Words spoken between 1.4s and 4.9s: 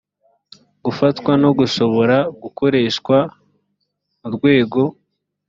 ko gishobora gukoreshwa mu rwego